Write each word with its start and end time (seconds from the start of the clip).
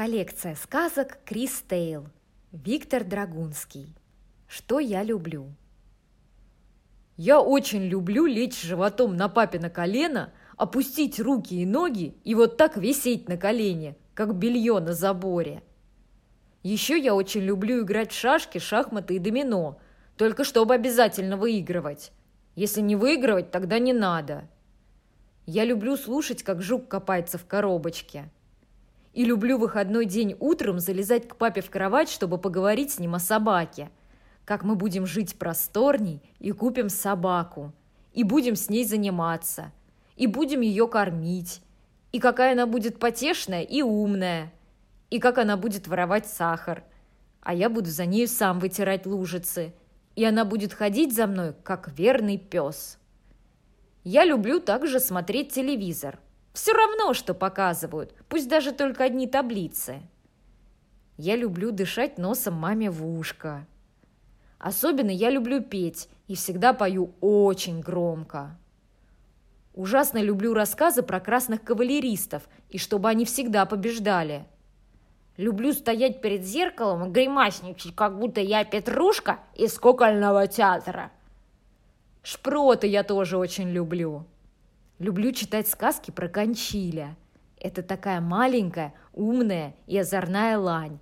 Коллекция 0.00 0.54
сказок 0.54 1.18
Крис 1.26 1.62
Тейл. 1.68 2.06
Виктор 2.52 3.04
Драгунский. 3.04 3.94
Что 4.46 4.78
я 4.78 5.02
люблю? 5.02 5.52
Я 7.18 7.42
очень 7.42 7.84
люблю 7.84 8.24
лечь 8.24 8.62
животом 8.62 9.14
на 9.14 9.28
папе 9.28 9.58
на 9.58 9.68
колено, 9.68 10.32
опустить 10.56 11.20
руки 11.20 11.52
и 11.52 11.66
ноги 11.66 12.16
и 12.24 12.34
вот 12.34 12.56
так 12.56 12.78
висеть 12.78 13.28
на 13.28 13.36
колене, 13.36 13.94
как 14.14 14.34
белье 14.34 14.80
на 14.80 14.94
заборе. 14.94 15.62
Еще 16.62 16.98
я 16.98 17.14
очень 17.14 17.42
люблю 17.42 17.82
играть 17.82 18.10
в 18.10 18.18
шашки, 18.18 18.56
шахматы 18.56 19.16
и 19.16 19.18
домино, 19.18 19.80
только 20.16 20.44
чтобы 20.44 20.72
обязательно 20.72 21.36
выигрывать. 21.36 22.10
Если 22.54 22.80
не 22.80 22.96
выигрывать, 22.96 23.50
тогда 23.50 23.78
не 23.78 23.92
надо. 23.92 24.48
Я 25.44 25.66
люблю 25.66 25.98
слушать, 25.98 26.42
как 26.42 26.62
жук 26.62 26.88
копается 26.88 27.36
в 27.36 27.44
коробочке. 27.44 28.30
И 29.12 29.24
люблю 29.24 29.58
выходной 29.58 30.06
день 30.06 30.36
утром 30.38 30.78
залезать 30.78 31.26
к 31.26 31.36
папе 31.36 31.62
в 31.62 31.70
кровать, 31.70 32.08
чтобы 32.08 32.38
поговорить 32.38 32.92
с 32.92 32.98
ним 32.98 33.16
о 33.16 33.18
собаке. 33.18 33.90
Как 34.44 34.62
мы 34.62 34.76
будем 34.76 35.04
жить 35.04 35.36
просторней 35.36 36.22
и 36.38 36.52
купим 36.52 36.88
собаку. 36.88 37.72
И 38.12 38.22
будем 38.22 38.54
с 38.54 38.68
ней 38.68 38.84
заниматься. 38.84 39.72
И 40.16 40.26
будем 40.26 40.60
ее 40.60 40.86
кормить. 40.86 41.60
И 42.12 42.20
какая 42.20 42.52
она 42.52 42.66
будет 42.66 42.98
потешная 42.98 43.62
и 43.62 43.82
умная. 43.82 44.52
И 45.10 45.18
как 45.18 45.38
она 45.38 45.56
будет 45.56 45.88
воровать 45.88 46.26
сахар. 46.26 46.84
А 47.40 47.52
я 47.52 47.68
буду 47.68 47.88
за 47.88 48.06
нею 48.06 48.28
сам 48.28 48.60
вытирать 48.60 49.06
лужицы. 49.06 49.72
И 50.14 50.24
она 50.24 50.44
будет 50.44 50.72
ходить 50.72 51.14
за 51.14 51.26
мной, 51.26 51.54
как 51.64 51.92
верный 51.96 52.38
пес. 52.38 52.98
Я 54.04 54.24
люблю 54.24 54.60
также 54.60 55.00
смотреть 55.00 55.52
телевизор– 55.52 56.20
все 56.52 56.72
равно, 56.72 57.14
что 57.14 57.34
показывают, 57.34 58.14
пусть 58.28 58.48
даже 58.48 58.72
только 58.72 59.04
одни 59.04 59.26
таблицы. 59.26 60.02
Я 61.16 61.36
люблю 61.36 61.70
дышать 61.70 62.18
носом 62.18 62.54
маме 62.54 62.90
в 62.90 63.06
ушко. 63.06 63.66
Особенно 64.58 65.10
я 65.10 65.30
люблю 65.30 65.62
петь 65.62 66.08
и 66.28 66.34
всегда 66.34 66.72
пою 66.72 67.14
очень 67.20 67.80
громко. 67.80 68.58
Ужасно 69.74 70.18
люблю 70.18 70.52
рассказы 70.52 71.02
про 71.02 71.20
красных 71.20 71.62
кавалеристов 71.62 72.48
и 72.68 72.78
чтобы 72.78 73.08
они 73.08 73.24
всегда 73.24 73.64
побеждали. 73.66 74.44
Люблю 75.36 75.72
стоять 75.72 76.20
перед 76.20 76.44
зеркалом 76.44 77.06
и 77.06 77.10
гримасничать, 77.10 77.94
как 77.94 78.18
будто 78.18 78.40
я 78.40 78.64
Петрушка 78.64 79.38
из 79.54 79.78
кукольного 79.78 80.46
театра. 80.48 81.12
Шпроты 82.22 82.88
я 82.88 83.04
тоже 83.04 83.38
очень 83.38 83.70
люблю. 83.70 84.26
Люблю 85.00 85.32
читать 85.32 85.66
сказки 85.66 86.10
про 86.10 86.28
Кончиля. 86.28 87.16
Это 87.58 87.82
такая 87.82 88.20
маленькая, 88.20 88.92
умная 89.14 89.74
и 89.86 89.96
озорная 89.96 90.58
лань. 90.58 90.98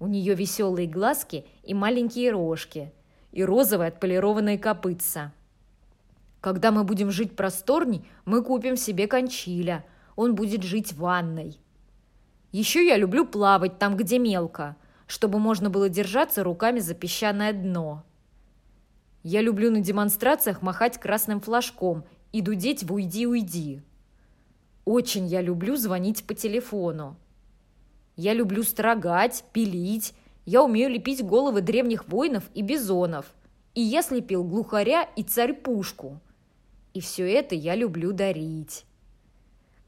У 0.00 0.08
нее 0.08 0.34
веселые 0.34 0.88
глазки 0.88 1.46
и 1.62 1.72
маленькие 1.72 2.32
рожки, 2.32 2.92
и 3.30 3.44
розовые 3.44 3.86
отполированные 3.86 4.58
копытца. 4.58 5.32
Когда 6.40 6.72
мы 6.72 6.82
будем 6.82 7.12
жить 7.12 7.36
просторней, 7.36 8.04
мы 8.24 8.42
купим 8.42 8.76
себе 8.76 9.06
Кончиля. 9.06 9.86
Он 10.16 10.34
будет 10.34 10.64
жить 10.64 10.92
в 10.92 10.98
ванной. 10.98 11.60
Еще 12.50 12.84
я 12.84 12.96
люблю 12.96 13.24
плавать 13.24 13.78
там, 13.78 13.96
где 13.96 14.18
мелко, 14.18 14.74
чтобы 15.06 15.38
можно 15.38 15.70
было 15.70 15.88
держаться 15.88 16.42
руками 16.42 16.80
за 16.80 16.94
песчаное 16.94 17.52
дно. 17.52 18.02
Я 19.22 19.40
люблю 19.40 19.70
на 19.70 19.80
демонстрациях 19.80 20.62
махать 20.62 20.98
красным 20.98 21.40
флажком 21.40 22.04
и 22.36 22.42
дудеть 22.42 22.84
в 22.84 22.92
«Уйди-уйди». 22.92 23.80
Очень 24.84 25.26
я 25.26 25.40
люблю 25.40 25.74
звонить 25.74 26.26
по 26.26 26.34
телефону. 26.34 27.16
Я 28.14 28.34
люблю 28.34 28.62
строгать, 28.62 29.42
пилить. 29.54 30.12
Я 30.44 30.62
умею 30.62 30.90
лепить 30.90 31.24
головы 31.24 31.62
древних 31.62 32.06
воинов 32.08 32.44
и 32.52 32.60
бизонов. 32.60 33.24
И 33.74 33.80
я 33.80 34.02
слепил 34.02 34.44
глухаря 34.44 35.04
и 35.16 35.22
царь-пушку. 35.22 36.20
И 36.92 37.00
все 37.00 37.26
это 37.26 37.54
я 37.54 37.74
люблю 37.74 38.12
дарить. 38.12 38.84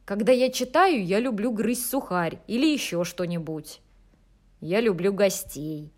Когда 0.07 0.33
я 0.33 0.51
читаю, 0.51 1.05
я 1.05 1.21
люблю 1.21 1.53
грызть 1.53 1.91
сухарь 1.91 2.39
или 2.47 2.65
еще 2.65 3.05
что-нибудь. 3.05 3.83
Я 4.63 4.81
люблю 4.81 5.13
гостей. 5.13 5.93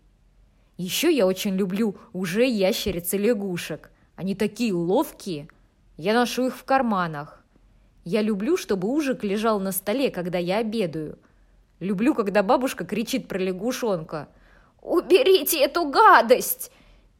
Еще 0.75 1.15
я 1.15 1.25
очень 1.25 1.55
люблю 1.55 1.95
уже 2.11 2.45
ящериц 2.45 3.13
и 3.13 3.17
лягушек. 3.17 3.89
Они 4.17 4.35
такие 4.35 4.73
ловкие– 4.73 5.47
я 5.97 6.13
ношу 6.13 6.47
их 6.47 6.55
в 6.55 6.63
карманах. 6.63 7.43
Я 8.03 8.21
люблю, 8.21 8.57
чтобы 8.57 8.87
ужик 8.87 9.23
лежал 9.23 9.59
на 9.59 9.71
столе, 9.71 10.09
когда 10.09 10.37
я 10.37 10.57
обедаю. 10.57 11.19
Люблю, 11.79 12.13
когда 12.15 12.43
бабушка 12.43 12.85
кричит 12.85 13.27
про 13.27 13.37
лягушонка. 13.37 14.27
«Уберите 14.81 15.59
эту 15.59 15.89
гадость!» 15.89 16.71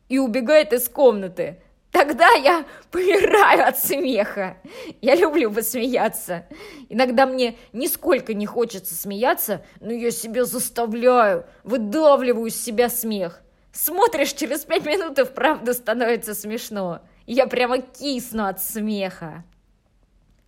и 0.09 0.19
убегает 0.19 0.73
из 0.73 0.89
комнаты. 0.89 1.61
Тогда 1.91 2.29
я 2.31 2.65
помираю 2.89 3.67
от 3.67 3.77
смеха. 3.77 4.57
Я 5.01 5.15
люблю 5.15 5.51
посмеяться. 5.51 6.45
Иногда 6.89 7.25
мне 7.25 7.57
нисколько 7.73 8.33
не 8.33 8.45
хочется 8.45 8.95
смеяться, 8.95 9.63
но 9.79 9.91
я 9.91 10.11
себя 10.11 10.45
заставляю, 10.45 11.45
выдавливаю 11.63 12.47
из 12.47 12.61
себя 12.61 12.89
смех. 12.89 13.41
Смотришь, 13.73 14.33
через 14.33 14.65
пять 14.65 14.85
минут 14.85 15.19
и 15.19 15.23
вправду 15.23 15.73
становится 15.73 16.33
смешно. 16.33 17.01
Я 17.33 17.47
прямо 17.47 17.77
кисну 17.77 18.43
от 18.43 18.61
смеха. 18.61 19.45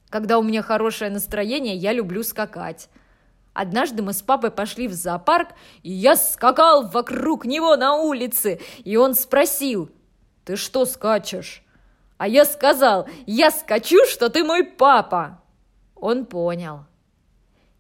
Когда 0.10 0.38
у 0.38 0.44
меня 0.44 0.62
хорошее 0.62 1.12
настроение, 1.12 1.78
я 1.78 1.94
люблю 1.94 2.24
скакать. 2.24 2.90
Однажды 3.54 4.04
мы 4.04 4.12
с 4.12 4.22
папой 4.22 4.52
пошли 4.52 4.90
в 4.90 4.94
зоопарк, 4.94 5.52
и 5.82 5.94
я 5.94 6.18
скакал 6.18 6.90
вокруг 6.90 7.46
него 7.46 7.78
на 7.78 7.96
улице, 7.96 8.60
и 8.84 8.98
он 8.98 9.14
спросил, 9.14 9.92
«Ты 10.44 10.58
что 10.58 10.84
скачешь?» 10.84 11.64
А 12.18 12.28
я 12.28 12.44
сказал, 12.44 13.08
«Я 13.26 13.50
скачу, 13.52 14.06
что 14.06 14.28
ты 14.28 14.44
мой 14.44 14.66
папа!» 14.66 15.42
Он 15.96 16.26
понял. 16.26 16.84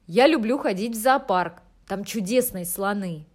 Я 0.07 0.27
люблю 0.27 0.57
ходить 0.57 0.95
в 0.95 1.01
зоопарк, 1.01 1.61
там 1.89 2.05
чудесные 2.05 2.63
слоны. 2.63 3.27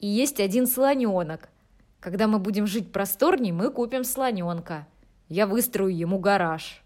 И 0.00 0.06
есть 0.06 0.38
один 0.38 0.66
слоненок– 0.66 1.48
когда 2.00 2.28
мы 2.28 2.38
будем 2.38 2.66
жить 2.66 2.92
просторней, 2.92 3.52
мы 3.52 3.70
купим 3.70 4.04
слоненка. 4.04 4.86
Я 5.28 5.46
выстрою 5.46 5.94
ему 5.94 6.18
гараж. 6.18 6.82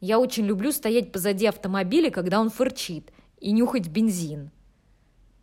Я 0.00 0.18
очень 0.18 0.46
люблю 0.46 0.72
стоять 0.72 1.12
позади 1.12 1.46
автомобиля, 1.46 2.10
когда 2.10 2.40
он 2.40 2.50
фырчит, 2.50 3.12
и 3.38 3.52
нюхать 3.52 3.88
бензин. 3.88 4.50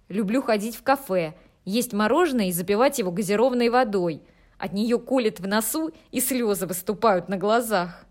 Люблю 0.09 0.41
ходить 0.41 0.75
в 0.75 0.83
кафе, 0.83 1.35
есть 1.65 1.93
мороженое 1.93 2.47
и 2.47 2.51
запивать 2.51 2.99
его 2.99 3.11
газированной 3.11 3.69
водой. 3.69 4.21
От 4.57 4.73
нее 4.73 4.99
колет 4.99 5.39
в 5.39 5.47
носу, 5.47 5.91
и 6.11 6.19
слезы 6.19 6.65
выступают 6.65 7.29
на 7.29 7.37
глазах. 7.37 8.05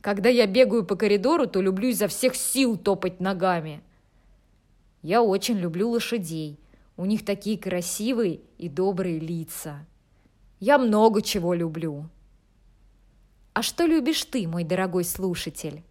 Когда 0.00 0.28
я 0.28 0.46
бегаю 0.46 0.84
по 0.84 0.96
коридору, 0.96 1.46
то 1.46 1.60
люблю 1.60 1.88
изо 1.88 2.08
всех 2.08 2.34
сил 2.34 2.76
топать 2.76 3.20
ногами. 3.20 3.82
Я 5.02 5.22
очень 5.22 5.58
люблю 5.58 5.90
лошадей. 5.90 6.58
У 6.96 7.04
них 7.04 7.24
такие 7.24 7.58
красивые 7.58 8.40
и 8.58 8.68
добрые 8.68 9.18
лица. 9.18 9.86
Я 10.60 10.78
много 10.78 11.22
чего 11.22 11.54
люблю. 11.54 12.08
А 13.54 13.62
что 13.62 13.86
любишь 13.86 14.24
ты, 14.24 14.48
мой 14.48 14.64
дорогой 14.64 15.04
слушатель? 15.04 15.84